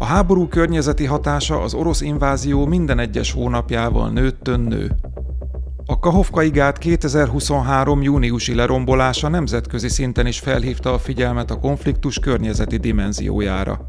A 0.00 0.04
háború 0.04 0.48
környezeti 0.48 1.04
hatása 1.04 1.60
az 1.60 1.74
orosz 1.74 2.00
invázió 2.00 2.66
minden 2.66 2.98
egyes 2.98 3.32
hónapjával 3.32 4.10
nőttön 4.10 4.60
nő. 4.60 4.94
A 5.86 5.98
Kahovkai 5.98 6.50
gát 6.50 6.78
2023. 6.78 8.02
júniusi 8.02 8.54
lerombolása 8.54 9.28
nemzetközi 9.28 9.88
szinten 9.88 10.26
is 10.26 10.38
felhívta 10.38 10.92
a 10.92 10.98
figyelmet 10.98 11.50
a 11.50 11.58
konfliktus 11.58 12.18
környezeti 12.18 12.76
dimenziójára. 12.76 13.88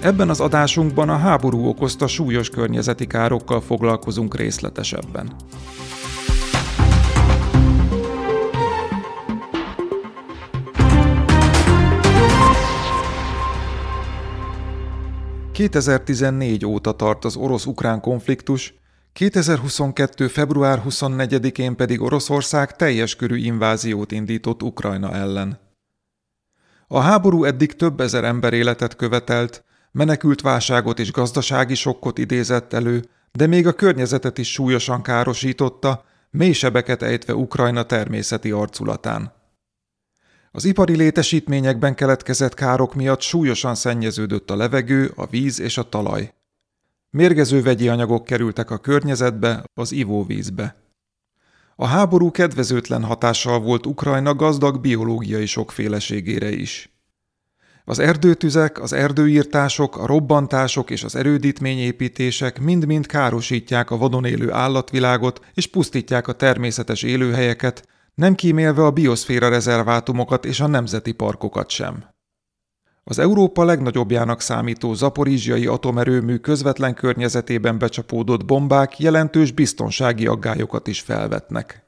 Ebben 0.00 0.28
az 0.28 0.40
adásunkban 0.40 1.08
a 1.08 1.16
háború 1.16 1.66
okozta 1.66 2.06
súlyos 2.06 2.48
környezeti 2.48 3.06
károkkal 3.06 3.60
foglalkozunk 3.60 4.36
részletesebben. 4.36 5.32
2014 15.54 16.66
óta 16.66 16.92
tart 16.92 17.24
az 17.24 17.36
orosz-ukrán 17.36 18.00
konfliktus, 18.00 18.74
2022. 19.12 20.28
február 20.28 20.82
24-én 20.88 21.76
pedig 21.76 22.00
Oroszország 22.00 22.76
teljes 22.76 23.16
körű 23.16 23.36
inváziót 23.36 24.12
indított 24.12 24.62
Ukrajna 24.62 25.12
ellen. 25.12 25.58
A 26.88 27.00
háború 27.00 27.44
eddig 27.44 27.72
több 27.72 28.00
ezer 28.00 28.24
ember 28.24 28.52
életet 28.52 28.96
követelt, 28.96 29.64
menekült 29.92 30.40
válságot 30.40 30.98
és 30.98 31.12
gazdasági 31.12 31.74
sokkot 31.74 32.18
idézett 32.18 32.72
elő, 32.72 33.04
de 33.32 33.46
még 33.46 33.66
a 33.66 33.72
környezetet 33.72 34.38
is 34.38 34.52
súlyosan 34.52 35.02
károsította, 35.02 36.04
mély 36.30 36.52
sebeket 36.52 37.02
ejtve 37.02 37.34
Ukrajna 37.34 37.82
természeti 37.82 38.50
arculatán. 38.50 39.33
Az 40.56 40.64
ipari 40.64 40.96
létesítményekben 40.96 41.94
keletkezett 41.94 42.54
károk 42.54 42.94
miatt 42.94 43.20
súlyosan 43.20 43.74
szennyeződött 43.74 44.50
a 44.50 44.56
levegő, 44.56 45.12
a 45.16 45.26
víz 45.26 45.60
és 45.60 45.78
a 45.78 45.88
talaj. 45.88 46.34
Mérgező 47.10 47.62
vegyi 47.62 47.88
anyagok 47.88 48.24
kerültek 48.24 48.70
a 48.70 48.78
környezetbe, 48.78 49.64
az 49.74 49.92
ivóvízbe. 49.92 50.76
A 51.76 51.86
háború 51.86 52.30
kedvezőtlen 52.30 53.04
hatással 53.04 53.60
volt 53.60 53.86
Ukrajna 53.86 54.34
gazdag 54.34 54.80
biológiai 54.80 55.46
sokféleségére 55.46 56.50
is. 56.50 56.92
Az 57.84 57.98
erdőtüzek, 57.98 58.80
az 58.80 58.92
erdőírtások, 58.92 59.96
a 59.96 60.06
robbantások 60.06 60.90
és 60.90 61.04
az 61.04 61.16
erődítményépítések 61.16 62.60
mind-mind 62.60 63.06
károsítják 63.06 63.90
a 63.90 63.96
vadon 63.96 64.24
élő 64.24 64.52
állatvilágot 64.52 65.40
és 65.54 65.66
pusztítják 65.66 66.28
a 66.28 66.32
természetes 66.32 67.02
élőhelyeket, 67.02 67.88
nem 68.14 68.34
kímélve 68.34 68.84
a 68.84 68.90
bioszféra 68.90 69.48
rezervátumokat 69.48 70.44
és 70.44 70.60
a 70.60 70.66
nemzeti 70.66 71.12
parkokat 71.12 71.70
sem. 71.70 72.04
Az 73.04 73.18
Európa 73.18 73.64
legnagyobbjának 73.64 74.40
számító 74.40 74.94
zaporizsiai 74.94 75.66
atomerőmű 75.66 76.36
közvetlen 76.36 76.94
környezetében 76.94 77.78
becsapódott 77.78 78.44
bombák 78.44 78.98
jelentős 78.98 79.52
biztonsági 79.52 80.26
aggályokat 80.26 80.86
is 80.86 81.00
felvetnek. 81.00 81.82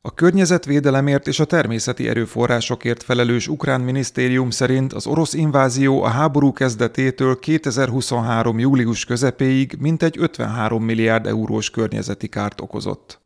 A 0.00 0.14
környezetvédelemért 0.14 1.26
és 1.26 1.40
a 1.40 1.44
természeti 1.44 2.08
erőforrásokért 2.08 3.02
felelős 3.02 3.48
ukrán 3.48 3.80
minisztérium 3.80 4.50
szerint 4.50 4.92
az 4.92 5.06
orosz 5.06 5.32
invázió 5.32 6.02
a 6.02 6.08
háború 6.08 6.52
kezdetétől 6.52 7.38
2023. 7.38 8.58
július 8.58 9.04
közepéig 9.04 9.76
mintegy 9.78 10.16
53 10.18 10.84
milliárd 10.84 11.26
eurós 11.26 11.70
környezeti 11.70 12.28
kárt 12.28 12.60
okozott. 12.60 13.21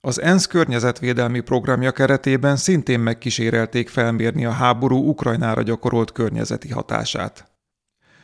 Az 0.00 0.20
ENSZ 0.20 0.46
környezetvédelmi 0.46 1.40
programja 1.40 1.90
keretében 1.90 2.56
szintén 2.56 3.00
megkísérelték 3.00 3.88
felmérni 3.88 4.44
a 4.44 4.50
háború 4.50 5.08
Ukrajnára 5.08 5.62
gyakorolt 5.62 6.12
környezeti 6.12 6.68
hatását. 6.68 7.50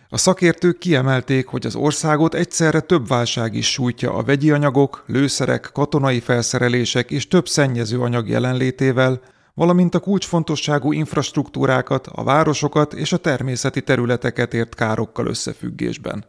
A 0.08 0.16
szakértők 0.16 0.78
kiemelték, 0.78 1.46
hogy 1.46 1.66
az 1.66 1.74
országot 1.74 2.34
egyszerre 2.34 2.80
több 2.80 3.08
válság 3.08 3.54
is 3.54 3.72
sújtja 3.72 4.14
a 4.14 4.22
vegyi 4.22 4.50
anyagok, 4.50 5.04
lőszerek, 5.06 5.70
katonai 5.72 6.20
felszerelések 6.20 7.10
és 7.10 7.28
több 7.28 7.48
szennyező 7.48 8.00
anyag 8.00 8.28
jelenlétével, 8.28 9.20
valamint 9.54 9.94
a 9.94 10.00
kulcsfontosságú 10.00 10.92
infrastruktúrákat, 10.92 12.06
a 12.06 12.24
városokat 12.24 12.92
és 12.92 13.12
a 13.12 13.16
természeti 13.16 13.82
területeket 13.82 14.54
ért 14.54 14.74
károkkal 14.74 15.26
összefüggésben. 15.26 16.24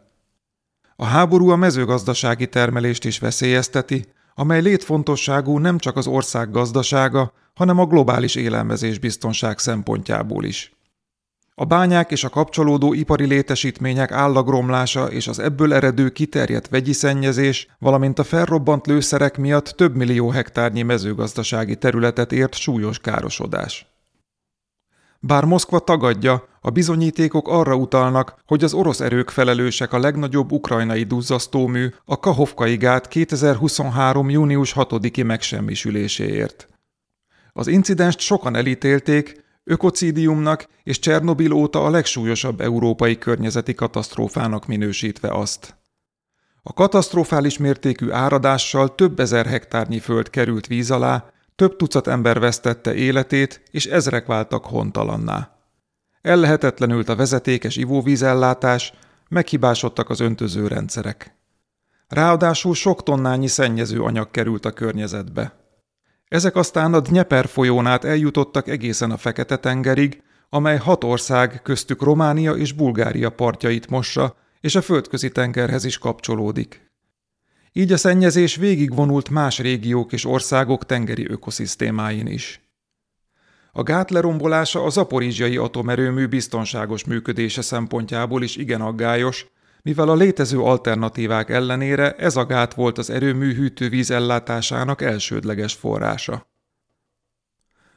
A 0.96 1.04
háború 1.04 1.48
a 1.48 1.56
mezőgazdasági 1.56 2.48
termelést 2.48 3.04
is 3.04 3.18
veszélyezteti, 3.18 4.04
amely 4.38 4.60
létfontosságú 4.60 5.58
nem 5.58 5.78
csak 5.78 5.96
az 5.96 6.06
ország 6.06 6.50
gazdasága, 6.50 7.32
hanem 7.54 7.78
a 7.78 7.86
globális 7.86 8.34
élelmezés 8.34 8.98
biztonság 8.98 9.58
szempontjából 9.58 10.44
is. 10.44 10.74
A 11.54 11.64
bányák 11.64 12.10
és 12.10 12.24
a 12.24 12.28
kapcsolódó 12.28 12.92
ipari 12.92 13.24
létesítmények 13.24 14.12
állagromlása 14.12 15.06
és 15.06 15.28
az 15.28 15.38
ebből 15.38 15.74
eredő 15.74 16.10
kiterjedt 16.10 16.68
vegyi 16.68 16.92
szennyezés, 16.92 17.68
valamint 17.78 18.18
a 18.18 18.24
felrobbant 18.24 18.86
lőszerek 18.86 19.36
miatt 19.36 19.64
több 19.64 19.94
millió 19.94 20.28
hektárnyi 20.28 20.82
mezőgazdasági 20.82 21.76
területet 21.76 22.32
ért 22.32 22.54
súlyos 22.54 22.98
károsodás. 22.98 23.86
Bár 25.20 25.44
Moszkva 25.44 25.78
tagadja, 25.78 26.48
a 26.66 26.70
bizonyítékok 26.70 27.48
arra 27.48 27.74
utalnak, 27.74 28.34
hogy 28.46 28.64
az 28.64 28.74
orosz 28.74 29.00
erők 29.00 29.30
felelősek 29.30 29.92
a 29.92 29.98
legnagyobb 29.98 30.52
ukrajnai 30.52 31.02
duzzasztómű, 31.02 31.88
a 32.04 32.18
Kahovkai 32.18 32.76
gát 32.76 33.08
2023. 33.08 34.30
június 34.30 34.72
6-i 34.76 35.24
megsemmisüléséért. 35.24 36.68
Az 37.52 37.66
incidenst 37.66 38.18
sokan 38.18 38.56
elítélték, 38.56 39.44
ökocidiumnak 39.64 40.68
és 40.82 40.98
Csernobil 40.98 41.52
óta 41.52 41.84
a 41.84 41.90
legsúlyosabb 41.90 42.60
európai 42.60 43.18
környezeti 43.18 43.74
katasztrófának 43.74 44.66
minősítve 44.66 45.28
azt. 45.28 45.76
A 46.62 46.72
katasztrofális 46.72 47.58
mértékű 47.58 48.10
áradással 48.10 48.94
több 48.94 49.20
ezer 49.20 49.46
hektárnyi 49.46 49.98
föld 49.98 50.30
került 50.30 50.66
víz 50.66 50.90
alá, 50.90 51.30
több 51.56 51.76
tucat 51.76 52.06
ember 52.06 52.38
vesztette 52.38 52.94
életét, 52.94 53.62
és 53.70 53.86
ezrek 53.86 54.26
váltak 54.26 54.64
hontalanná. 54.64 55.55
Ellehetetlenült 56.26 57.08
a 57.08 57.16
vezetékes 57.16 57.76
ivóvízellátás, 57.76 58.92
meghibásodtak 59.28 60.10
az 60.10 60.20
öntözőrendszerek. 60.20 61.36
Ráadásul 62.08 62.74
sok 62.74 63.02
tonnányi 63.02 63.46
szennyező 63.46 64.02
anyag 64.02 64.30
került 64.30 64.64
a 64.64 64.70
környezetbe. 64.70 65.54
Ezek 66.28 66.56
aztán 66.56 66.94
a 66.94 67.00
Dnyeper 67.00 67.46
folyón 67.46 67.86
át 67.86 68.04
eljutottak 68.04 68.68
egészen 68.68 69.10
a 69.10 69.16
Fekete-tengerig, 69.16 70.22
amely 70.48 70.76
hat 70.76 71.04
ország, 71.04 71.60
köztük 71.62 72.02
Románia 72.02 72.52
és 72.52 72.72
Bulgária 72.72 73.30
partjait 73.30 73.90
mossa, 73.90 74.36
és 74.60 74.74
a 74.74 74.82
földközi 74.82 75.30
tengerhez 75.30 75.84
is 75.84 75.98
kapcsolódik. 75.98 76.90
Így 77.72 77.92
a 77.92 77.96
szennyezés 77.96 78.56
végigvonult 78.56 79.30
más 79.30 79.58
régiók 79.58 80.12
és 80.12 80.24
országok 80.24 80.86
tengeri 80.86 81.30
ökoszisztémáin 81.30 82.26
is. 82.26 82.65
A 83.76 83.82
gát 83.82 84.10
lerombolása 84.10 84.82
a 84.82 84.88
zaporizsiai 84.88 85.56
atomerőmű 85.56 86.26
biztonságos 86.26 87.04
működése 87.04 87.62
szempontjából 87.62 88.42
is 88.42 88.56
igen 88.56 88.80
aggályos, 88.80 89.46
mivel 89.82 90.08
a 90.08 90.14
létező 90.14 90.58
alternatívák 90.60 91.50
ellenére 91.50 92.12
ez 92.12 92.36
a 92.36 92.46
gát 92.46 92.74
volt 92.74 92.98
az 92.98 93.10
erőmű 93.10 93.54
hűtővíz 93.54 94.10
ellátásának 94.10 95.02
elsődleges 95.02 95.74
forrása. 95.74 96.46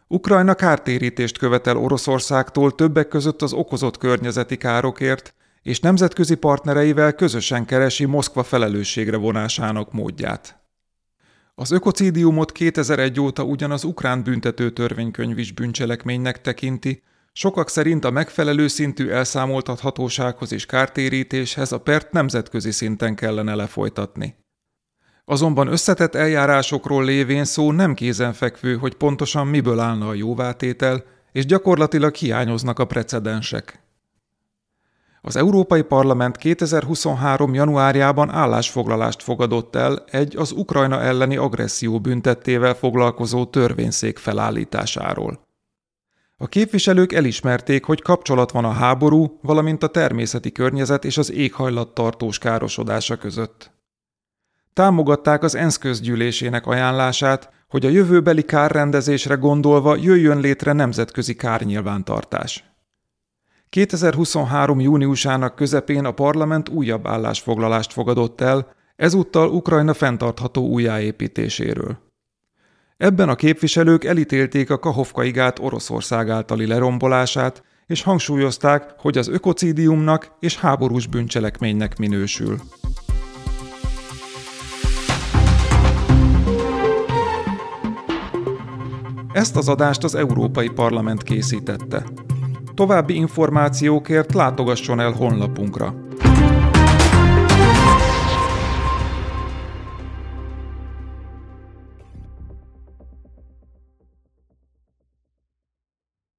Ukrajna 0.08 0.54
kártérítést 0.54 1.38
követel 1.38 1.78
Oroszországtól 1.78 2.76
többek 2.76 3.08
között 3.08 3.42
az 3.42 3.54
okozott 3.54 3.98
környezeti 3.98 4.58
károkért, 4.58 5.34
és 5.62 5.80
nemzetközi 5.80 6.36
partnereivel 6.36 7.14
közösen 7.14 7.66
keresi 7.66 8.06
Moszkva 8.06 8.44
felelősségre 8.44 9.18
vonásának 9.18 9.94
módját. 9.94 10.60
Az 11.60 11.72
ökocidiumot 11.72 12.52
2001 12.52 13.20
óta 13.20 13.44
ugyanaz 13.44 13.84
ukrán 13.84 14.24
büntető 14.24 14.70
törvénykönyv 14.70 15.38
is 15.38 15.52
bűncselekménynek 15.52 16.42
tekinti, 16.42 17.04
sokak 17.34 17.70
szerint 17.70 18.06
a 18.06 18.12
megfelelő 18.12 18.68
szintű 18.68 19.10
elszámoltathatósághoz 19.10 20.54
és 20.54 20.66
kártérítéshez 20.66 21.72
a 21.72 21.80
pert 21.80 22.12
nemzetközi 22.12 22.72
szinten 22.72 23.16
kellene 23.16 23.56
lefolytatni. 23.56 24.36
Azonban 25.26 25.68
összetett 25.68 26.16
eljárásokról 26.16 27.04
lévén 27.04 27.46
szó 27.46 27.72
nem 27.72 27.94
kézenfekvő, 27.94 28.76
hogy 28.76 28.96
pontosan 28.96 29.48
miből 29.48 29.80
állna 29.80 30.08
a 30.08 30.14
jóvátétel, 30.14 31.04
és 31.32 31.46
gyakorlatilag 31.46 32.16
hiányoznak 32.16 32.80
a 32.80 32.86
precedensek. 32.86 33.80
Az 35.22 35.36
Európai 35.36 35.82
Parlament 35.82 36.38
2023. 36.38 37.54
januárjában 37.54 38.30
állásfoglalást 38.30 39.24
fogadott 39.24 39.76
el 39.76 40.04
egy 40.12 40.38
az 40.38 40.52
Ukrajna 40.52 41.02
elleni 41.02 41.38
agresszió 41.38 42.00
büntettével 42.00 42.74
foglalkozó 42.74 43.46
törvényszék 43.46 44.18
felállításáról. 44.18 45.48
A 46.38 46.48
képviselők 46.48 47.14
elismerték, 47.14 47.86
hogy 47.86 48.02
kapcsolat 48.02 48.52
van 48.52 48.66
a 48.66 48.72
háború, 48.72 49.40
valamint 49.42 49.84
a 49.84 49.88
természeti 49.88 50.52
környezet 50.52 51.06
és 51.06 51.18
az 51.18 51.32
éghajlat 51.32 51.94
tartós 51.94 52.38
károsodása 52.38 53.16
között. 53.16 53.72
Támogatták 54.74 55.44
az 55.44 55.56
ENSZ 55.56 55.78
közgyűlésének 55.78 56.66
ajánlását, 56.66 57.50
hogy 57.70 57.86
a 57.86 57.90
jövőbeli 57.90 58.44
kárrendezésre 58.44 59.36
gondolva 59.36 59.96
jöjjön 59.96 60.40
létre 60.40 60.74
nemzetközi 60.74 61.36
kárnyilvántartás. 61.36 62.69
2023. 63.86 64.80
júniusának 64.80 65.56
közepén 65.56 66.06
a 66.06 66.12
parlament 66.12 66.70
újabb 66.70 67.08
állásfoglalást 67.08 67.94
fogadott 67.94 68.42
el, 68.42 68.68
ezúttal 68.96 69.50
Ukrajna 69.50 69.94
fenntartható 69.94 70.68
újjáépítéséről. 70.68 71.98
Ebben 72.98 73.30
a 73.30 73.36
képviselők 73.36 74.04
elítélték 74.04 74.70
a 74.70 74.80
Kahovkai 74.80 75.32
gát 75.32 75.60
Oroszország 75.60 76.30
általi 76.30 76.68
lerombolását, 76.68 77.64
és 77.86 78.04
hangsúlyozták, 78.04 78.94
hogy 78.98 79.18
az 79.18 79.28
ökocidiumnak 79.28 80.32
és 80.40 80.58
háborús 80.58 81.08
bűncselekménynek 81.08 81.98
minősül. 81.98 82.60
Ezt 89.34 89.56
az 89.56 89.68
adást 89.68 90.04
az 90.04 90.16
Európai 90.16 90.70
Parlament 90.70 91.24
készítette. 91.24 92.04
További 92.80 93.16
információkért 93.16 94.34
látogasson 94.34 95.00
el 95.00 95.12
honlapunkra 95.12 95.94